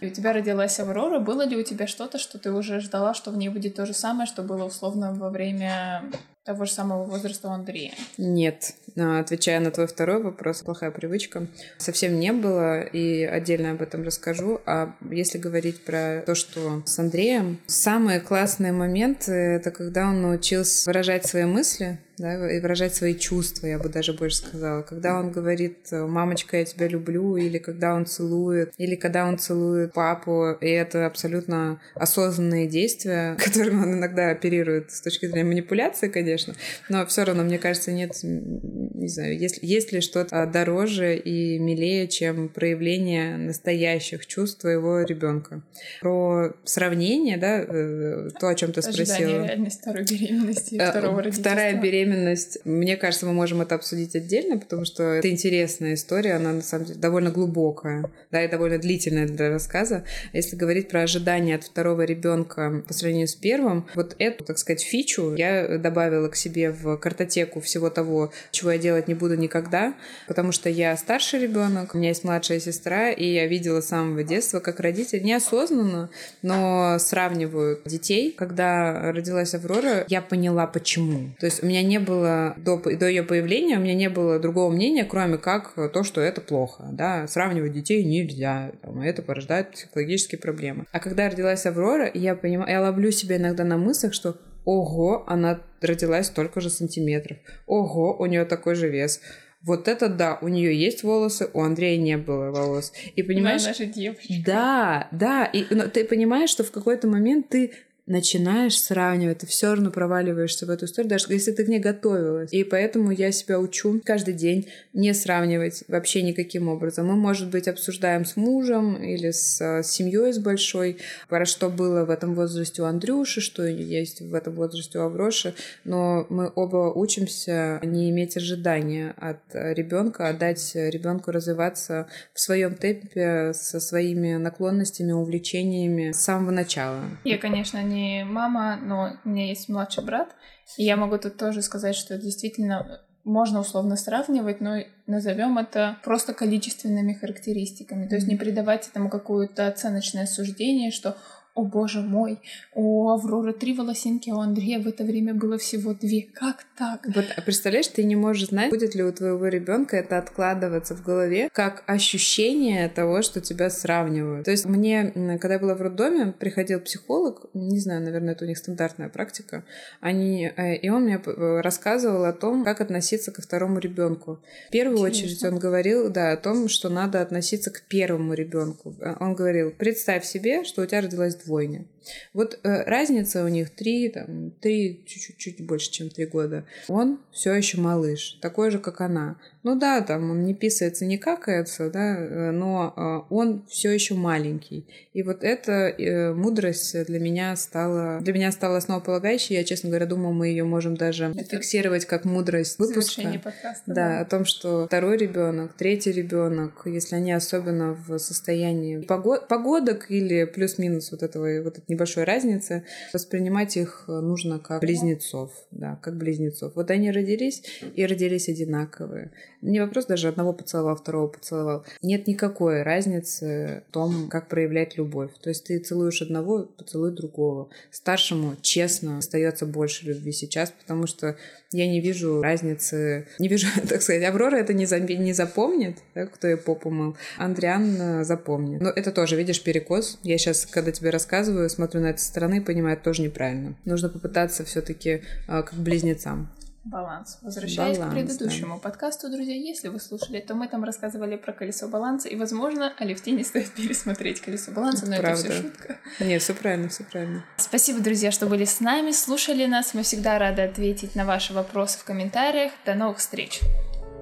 и 0.00 0.06
у 0.06 0.10
тебя 0.10 0.32
родилась 0.32 0.78
Аврора. 0.78 1.18
Было 1.18 1.42
ли 1.46 1.56
у 1.56 1.62
тебя 1.62 1.86
что-то, 1.86 2.18
что 2.18 2.38
ты 2.38 2.52
уже 2.52 2.80
ждала, 2.80 3.14
что 3.14 3.30
в 3.30 3.36
ней 3.36 3.48
будет 3.48 3.76
то 3.76 3.86
же 3.86 3.94
самое, 3.94 4.26
что 4.26 4.42
было 4.42 4.64
условно 4.64 5.12
во 5.14 5.30
время 5.30 6.04
того 6.50 6.64
же 6.64 6.72
самого 6.72 7.04
возраста 7.04 7.48
у 7.48 7.52
Андрея? 7.52 7.92
Нет. 8.18 8.74
А, 8.98 9.20
отвечая 9.20 9.60
на 9.60 9.70
твой 9.70 9.86
второй 9.86 10.20
вопрос, 10.20 10.62
плохая 10.62 10.90
привычка, 10.90 11.46
совсем 11.78 12.18
не 12.18 12.32
было, 12.32 12.82
и 12.82 13.22
отдельно 13.22 13.70
об 13.70 13.82
этом 13.82 14.02
расскажу. 14.02 14.60
А 14.66 14.92
если 15.10 15.38
говорить 15.38 15.84
про 15.84 16.22
то, 16.26 16.34
что 16.34 16.82
с 16.86 16.98
Андреем, 16.98 17.60
самые 17.66 18.18
классные 18.18 18.72
моменты— 18.72 19.32
это 19.32 19.70
когда 19.70 20.08
он 20.08 20.22
научился 20.22 20.90
выражать 20.90 21.24
свои 21.24 21.44
мысли, 21.44 21.98
да, 22.20 22.50
и 22.50 22.60
выражать 22.60 22.94
свои 22.94 23.14
чувства, 23.14 23.66
я 23.66 23.78
бы 23.78 23.88
даже 23.88 24.12
больше 24.12 24.36
сказала. 24.36 24.82
Когда 24.82 25.18
он 25.18 25.30
говорит 25.30 25.88
«мамочка, 25.90 26.58
я 26.58 26.64
тебя 26.64 26.86
люблю», 26.86 27.36
или 27.36 27.58
когда 27.58 27.94
он 27.94 28.06
целует, 28.06 28.72
или 28.78 28.94
когда 28.94 29.26
он 29.26 29.38
целует 29.38 29.92
папу, 29.92 30.52
и 30.60 30.68
это 30.68 31.06
абсолютно 31.06 31.80
осознанные 31.94 32.68
действия, 32.68 33.36
которыми 33.44 33.82
он 33.82 33.94
иногда 33.94 34.30
оперирует 34.30 34.90
с 34.90 35.00
точки 35.00 35.26
зрения 35.26 35.48
манипуляции, 35.48 36.08
конечно, 36.08 36.54
но 36.88 37.06
все 37.06 37.24
равно, 37.24 37.42
мне 37.42 37.58
кажется, 37.58 37.92
нет, 37.92 38.12
не 38.22 39.08
знаю, 39.08 39.38
есть, 39.38 39.58
есть 39.62 39.92
ли 39.92 40.00
что-то 40.00 40.46
дороже 40.46 41.16
и 41.16 41.58
милее, 41.58 42.06
чем 42.08 42.48
проявление 42.48 43.36
настоящих 43.36 44.26
чувств 44.26 44.60
твоего 44.60 45.00
ребенка. 45.00 45.62
Про 46.00 46.54
сравнение, 46.64 47.36
да, 47.38 47.64
э, 47.66 48.28
то, 48.38 48.48
о 48.48 48.54
чем 48.54 48.72
ты 48.72 48.82
спросила. 48.82 49.16
Ожидание 49.16 49.46
реальность 49.46 49.80
второй 49.80 50.04
беременности 50.04 50.74
и 50.74 50.78
э, 50.78 50.90
второго 50.90 51.18
родительства. 51.18 51.50
Вторая 51.50 51.80
беременность 51.80 52.09
беременность, 52.10 52.58
мне 52.64 52.96
кажется, 52.96 53.26
мы 53.26 53.32
можем 53.32 53.60
это 53.62 53.74
обсудить 53.74 54.14
отдельно, 54.14 54.58
потому 54.58 54.84
что 54.84 55.02
это 55.04 55.30
интересная 55.30 55.94
история, 55.94 56.34
она 56.34 56.52
на 56.52 56.62
самом 56.62 56.86
деле 56.86 56.98
довольно 56.98 57.30
глубокая, 57.30 58.04
да, 58.30 58.44
и 58.44 58.48
довольно 58.48 58.78
длительная 58.78 59.26
для 59.26 59.50
рассказа. 59.50 60.04
Если 60.32 60.56
говорить 60.56 60.88
про 60.88 61.02
ожидания 61.02 61.54
от 61.54 61.64
второго 61.64 62.02
ребенка 62.02 62.82
по 62.86 62.92
сравнению 62.92 63.28
с 63.28 63.34
первым, 63.34 63.86
вот 63.94 64.16
эту, 64.18 64.44
так 64.44 64.58
сказать, 64.58 64.82
фичу 64.82 65.34
я 65.34 65.78
добавила 65.78 66.28
к 66.28 66.36
себе 66.36 66.70
в 66.70 66.96
картотеку 66.96 67.60
всего 67.60 67.90
того, 67.90 68.32
чего 68.50 68.72
я 68.72 68.78
делать 68.78 69.08
не 69.08 69.14
буду 69.14 69.36
никогда, 69.36 69.94
потому 70.26 70.52
что 70.52 70.68
я 70.68 70.96
старший 70.96 71.40
ребенок, 71.40 71.94
у 71.94 71.98
меня 71.98 72.08
есть 72.08 72.24
младшая 72.24 72.60
сестра, 72.60 73.10
и 73.10 73.24
я 73.24 73.46
видела 73.46 73.80
с 73.80 73.88
самого 73.88 74.22
детства, 74.24 74.60
как 74.60 74.80
родители 74.80 75.20
неосознанно, 75.20 76.10
но 76.42 76.96
сравнивают 76.98 77.82
детей. 77.84 78.34
Когда 78.36 79.12
родилась 79.12 79.54
Аврора, 79.54 80.04
я 80.08 80.22
поняла, 80.22 80.66
почему. 80.66 81.30
То 81.38 81.46
есть 81.46 81.62
у 81.62 81.66
меня 81.66 81.82
не 81.82 81.99
было 82.00 82.54
до, 82.58 82.78
до 82.78 83.06
ее 83.06 83.22
появления, 83.22 83.76
у 83.76 83.80
меня 83.80 83.94
не 83.94 84.08
было 84.08 84.38
другого 84.38 84.72
мнения, 84.72 85.04
кроме 85.04 85.38
как 85.38 85.74
то, 85.92 86.02
что 86.02 86.20
это 86.20 86.40
плохо. 86.40 86.88
Да? 86.92 87.26
Сравнивать 87.28 87.72
детей 87.72 88.02
нельзя, 88.02 88.72
там, 88.82 89.00
это 89.00 89.22
порождает 89.22 89.70
психологические 89.72 90.40
проблемы. 90.40 90.86
А 90.92 90.98
когда 90.98 91.28
родилась 91.28 91.66
Аврора, 91.66 92.10
я 92.12 92.34
понимаю, 92.34 92.70
я 92.70 92.80
ловлю 92.80 93.10
себя 93.12 93.36
иногда 93.36 93.64
на 93.64 93.76
мыслях, 93.76 94.12
что 94.14 94.36
ого, 94.64 95.24
она 95.26 95.60
родилась 95.80 96.26
столько 96.26 96.60
же 96.60 96.70
сантиметров, 96.70 97.38
ого, 97.66 98.16
у 98.18 98.26
нее 98.26 98.44
такой 98.44 98.74
же 98.74 98.88
вес. 98.88 99.20
Вот 99.62 99.88
это 99.88 100.08
да, 100.08 100.38
у 100.40 100.48
нее 100.48 100.74
есть 100.74 101.02
волосы, 101.02 101.50
у 101.52 101.60
Андрея 101.60 101.98
не 101.98 102.16
было 102.16 102.50
волос. 102.50 102.92
И 103.14 103.22
понимаешь... 103.22 103.62
Да, 103.62 103.68
наша 103.68 103.84
девочка. 103.84 104.34
Да, 104.46 105.08
да. 105.12 105.44
И 105.44 105.66
но 105.74 105.86
ты 105.86 106.04
понимаешь, 106.04 106.48
что 106.48 106.64
в 106.64 106.70
какой-то 106.70 107.08
момент 107.08 107.50
ты 107.50 107.72
начинаешь 108.10 108.78
сравнивать, 108.80 109.38
ты 109.38 109.46
все 109.46 109.68
равно 109.68 109.90
проваливаешься 109.90 110.66
в 110.66 110.70
эту 110.70 110.86
историю, 110.86 111.10
даже 111.10 111.26
если 111.28 111.52
ты 111.52 111.64
к 111.64 111.68
ней 111.68 111.78
готовилась. 111.78 112.52
И 112.52 112.64
поэтому 112.64 113.12
я 113.12 113.30
себя 113.30 113.60
учу 113.60 114.00
каждый 114.04 114.34
день 114.34 114.68
не 114.92 115.14
сравнивать 115.14 115.84
вообще 115.86 116.22
никаким 116.22 116.68
образом. 116.68 117.06
Мы, 117.06 117.14
может 117.14 117.50
быть, 117.50 117.68
обсуждаем 117.68 118.24
с 118.24 118.36
мужем 118.36 118.96
или 118.96 119.30
с, 119.30 119.60
с 119.60 119.86
семьей 119.86 120.32
с 120.32 120.38
большой, 120.38 120.98
про 121.28 121.44
что 121.46 121.70
было 121.70 122.04
в 122.04 122.10
этом 122.10 122.34
возрасте 122.34 122.82
у 122.82 122.86
Андрюши, 122.86 123.40
что 123.40 123.64
есть 123.64 124.20
в 124.20 124.34
этом 124.34 124.54
возрасте 124.54 124.98
у 124.98 125.02
Авроши, 125.02 125.54
но 125.84 126.26
мы 126.30 126.50
оба 126.54 126.92
учимся 126.92 127.78
не 127.84 128.10
иметь 128.10 128.36
ожидания 128.36 129.14
от 129.18 129.40
ребенка, 129.54 130.28
а 130.28 130.32
дать 130.32 130.72
ребенку 130.74 131.30
развиваться 131.30 132.08
в 132.34 132.40
своем 132.40 132.74
темпе 132.74 133.52
со 133.54 133.78
своими 133.78 134.34
наклонностями, 134.34 135.12
увлечениями 135.12 136.10
с 136.10 136.18
самого 136.18 136.50
начала. 136.50 137.04
Я, 137.24 137.38
конечно, 137.38 137.80
не 137.82 137.99
не 138.00 138.24
мама, 138.24 138.76
но 138.76 139.12
у 139.24 139.28
меня 139.28 139.46
есть 139.46 139.68
младший 139.68 140.04
брат, 140.04 140.34
и 140.76 140.84
я 140.84 140.96
могу 140.96 141.18
тут 141.18 141.36
тоже 141.36 141.62
сказать, 141.62 141.96
что 141.96 142.18
действительно 142.18 143.00
можно 143.24 143.60
условно 143.60 143.96
сравнивать, 143.96 144.60
но 144.60 144.78
назовем 145.06 145.58
это 145.58 145.98
просто 146.02 146.32
количественными 146.32 147.12
характеристиками. 147.12 148.08
То 148.08 148.14
есть 148.14 148.26
не 148.26 148.36
придавать 148.36 148.88
этому 148.88 149.10
какое-то 149.10 149.66
оценочное 149.66 150.26
суждение, 150.26 150.90
что 150.90 151.16
о 151.54 151.64
боже 151.64 152.00
мой, 152.00 152.38
у 152.74 153.08
Авроры 153.10 153.52
три 153.52 153.74
волосинки, 153.74 154.30
а 154.30 154.36
у 154.36 154.40
Андрея 154.40 154.80
в 154.80 154.86
это 154.86 155.04
время 155.04 155.34
было 155.34 155.58
всего 155.58 155.94
две. 155.94 156.22
Как 156.22 156.64
так? 156.78 157.06
Вот, 157.14 157.24
а 157.36 157.40
представляешь, 157.42 157.88
ты 157.88 158.04
не 158.04 158.16
можешь 158.16 158.48
знать, 158.48 158.70
будет 158.70 158.94
ли 158.94 159.02
у 159.02 159.12
твоего 159.12 159.46
ребенка 159.48 159.96
это 159.96 160.18
откладываться 160.18 160.94
в 160.94 161.02
голове 161.02 161.50
как 161.52 161.82
ощущение 161.86 162.88
того, 162.88 163.22
что 163.22 163.40
тебя 163.40 163.70
сравнивают. 163.70 164.44
То 164.44 164.50
есть 164.50 164.66
мне, 164.66 165.12
когда 165.40 165.54
я 165.54 165.58
была 165.58 165.74
в 165.74 165.82
роддоме, 165.82 166.32
приходил 166.32 166.80
психолог, 166.80 167.46
не 167.54 167.78
знаю, 167.78 168.02
наверное, 168.02 168.34
это 168.34 168.44
у 168.44 168.48
них 168.48 168.58
стандартная 168.58 169.08
практика, 169.08 169.64
они, 170.00 170.50
э, 170.56 170.76
и 170.76 170.88
он 170.88 171.04
мне 171.04 171.20
э, 171.24 171.60
рассказывал 171.60 172.24
о 172.24 172.32
том, 172.32 172.64
как 172.64 172.80
относиться 172.80 173.32
ко 173.32 173.42
второму 173.42 173.78
ребенку. 173.78 174.40
В 174.68 174.70
первую 174.70 174.98
Интересно. 174.98 175.26
очередь 175.26 175.44
он 175.44 175.58
говорил, 175.58 176.10
да, 176.10 176.32
о 176.32 176.36
том, 176.36 176.68
что 176.68 176.88
надо 176.88 177.20
относиться 177.20 177.70
к 177.70 177.82
первому 177.82 178.34
ребенку. 178.34 178.94
Э, 179.00 179.16
он 179.20 179.34
говорил, 179.34 179.70
представь 179.70 180.24
себе, 180.24 180.64
что 180.64 180.82
у 180.82 180.86
тебя 180.86 181.00
родилась 181.00 181.36
двойня. 181.44 181.84
Вот 182.32 182.58
э, 182.62 182.82
разница 182.84 183.44
у 183.44 183.48
них 183.48 183.70
три, 183.70 184.08
там, 184.08 184.52
три, 184.60 185.04
чуть-чуть 185.06 185.64
больше, 185.64 185.90
чем 185.90 186.10
три 186.10 186.26
года. 186.26 186.64
Он 186.88 187.20
все 187.32 187.54
еще 187.54 187.80
малыш, 187.80 188.38
такой 188.40 188.70
же, 188.70 188.78
как 188.78 189.00
она. 189.00 189.36
Ну 189.62 189.78
да, 189.78 190.00
там 190.00 190.30
он 190.30 190.44
не 190.44 190.54
писается, 190.54 191.04
не 191.04 191.18
какается, 191.18 191.90
да, 191.90 192.16
э, 192.16 192.50
но 192.50 192.94
э, 192.96 193.34
он 193.34 193.64
все 193.68 193.90
еще 193.90 194.14
маленький. 194.14 194.86
И 195.12 195.22
вот 195.22 195.44
эта 195.44 195.72
э, 195.72 196.32
мудрость 196.32 197.04
для 197.04 197.20
меня 197.20 197.54
стала, 197.56 198.20
для 198.20 198.32
меня 198.32 198.52
стала 198.52 198.78
основополагающей. 198.78 199.56
Я, 199.56 199.64
честно 199.64 199.90
говоря, 199.90 200.06
думаю, 200.06 200.32
мы 200.32 200.48
ее 200.48 200.64
можем 200.64 200.96
даже 200.96 201.34
Это 201.36 201.56
фиксировать 201.56 202.06
как 202.06 202.24
мудрость 202.24 202.78
выпуска. 202.78 203.22
Подкаста, 203.44 203.82
да, 203.86 203.94
да, 203.94 204.20
о 204.20 204.24
том, 204.24 204.44
что 204.46 204.86
второй 204.86 205.18
ребенок, 205.18 205.74
третий 205.74 206.12
ребенок, 206.12 206.82
если 206.86 207.16
они 207.16 207.32
особенно 207.32 207.92
в 208.06 208.18
состоянии 208.18 209.00
погод, 209.00 209.46
погодок 209.48 210.10
или 210.10 210.44
плюс-минус 210.44 211.10
вот 211.10 211.22
этого 211.22 211.62
вот 211.62 211.78
этой 211.78 211.89
небольшой 211.90 212.24
разницы, 212.24 212.84
воспринимать 213.12 213.76
их 213.76 214.04
нужно 214.06 214.58
как 214.58 214.80
близнецов, 214.80 215.52
да, 215.70 215.98
как 216.02 216.16
близнецов. 216.16 216.72
Вот 216.74 216.90
они 216.90 217.10
родились 217.10 217.62
и 217.94 218.06
родились 218.06 218.48
одинаковые. 218.48 219.30
Не 219.62 219.80
вопрос 219.80 220.06
даже 220.06 220.28
одного 220.28 220.52
поцеловал, 220.52 220.96
второго 220.96 221.28
поцеловал. 221.28 221.84
Нет 222.02 222.26
никакой 222.26 222.82
разницы 222.82 223.84
в 223.88 223.92
том, 223.92 224.28
как 224.28 224.48
проявлять 224.48 224.96
любовь. 224.96 225.30
То 225.42 225.50
есть 225.50 225.64
ты 225.64 225.78
целуешь 225.78 226.22
одного, 226.22 226.64
поцелуй 226.64 227.12
другого. 227.12 227.68
Старшему, 227.90 228.56
честно, 228.62 229.18
остается 229.18 229.66
больше 229.66 230.06
любви 230.06 230.32
сейчас, 230.32 230.70
потому 230.70 231.06
что 231.06 231.36
я 231.72 231.86
не 231.86 232.00
вижу 232.00 232.42
разницы, 232.42 233.28
не 233.38 233.48
вижу, 233.48 233.68
так 233.88 234.02
сказать, 234.02 234.24
Аврора 234.24 234.56
это 234.56 234.72
не, 234.72 234.86
за, 234.86 234.98
не 234.98 235.32
запомнит, 235.32 235.98
да, 236.14 236.26
кто 236.26 236.48
ей 236.48 236.56
попу 236.56 236.90
мыл, 236.90 237.16
Андриан 237.38 237.96
э, 238.00 238.24
запомнит. 238.24 238.80
Но 238.80 238.90
это 238.90 239.12
тоже, 239.12 239.36
видишь, 239.36 239.62
перекос. 239.62 240.18
Я 240.22 240.36
сейчас, 240.38 240.66
когда 240.66 240.90
тебе 240.90 241.10
рассказываю, 241.10 241.70
смотрю 241.80 242.02
на 242.02 242.08
это 242.08 242.20
со 242.20 242.26
стороны, 242.26 242.62
понимаю, 242.62 242.94
это 242.94 243.04
тоже 243.04 243.22
неправильно. 243.22 243.74
Нужно 243.86 244.10
попытаться 244.10 244.64
все 244.64 244.82
таки 244.82 245.10
э, 245.10 245.22
как 245.46 245.72
близнецам. 245.72 246.50
Баланс. 246.84 247.38
Возвращаясь 247.42 247.96
Баланс, 247.98 248.12
к 248.12 248.16
предыдущему 248.16 248.74
да. 248.74 248.80
подкасту, 248.80 249.30
друзья, 249.30 249.54
если 249.54 249.88
вы 249.88 249.98
слушали, 249.98 250.40
то 250.40 250.54
мы 250.54 250.66
там 250.68 250.84
рассказывали 250.84 251.36
про 251.36 251.52
колесо 251.52 251.88
баланса, 251.88 252.28
и, 252.28 252.36
возможно, 252.36 252.92
Алевтине 252.98 253.44
стоит 253.44 253.70
пересмотреть 253.76 254.40
колесо 254.40 254.72
баланса, 254.72 255.06
но 255.06 255.16
Правда. 255.16 255.46
это 255.46 255.52
все 255.52 255.62
шутка. 255.62 255.96
Нет, 256.20 256.42
все 256.42 256.54
правильно, 256.54 256.88
все 256.88 257.04
правильно. 257.04 257.44
Спасибо, 257.56 258.00
друзья, 258.00 258.30
что 258.30 258.46
были 258.46 258.64
с 258.66 258.80
нами, 258.80 259.10
слушали 259.12 259.64
нас. 259.66 259.94
Мы 259.94 260.02
всегда 260.02 260.38
рады 260.38 260.62
ответить 260.62 261.14
на 261.14 261.24
ваши 261.24 261.54
вопросы 261.54 261.98
в 261.98 262.04
комментариях. 262.04 262.72
До 262.84 262.94
новых 262.94 263.18
встреч. 263.18 263.60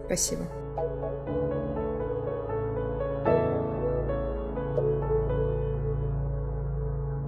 Спасибо. 0.06 0.97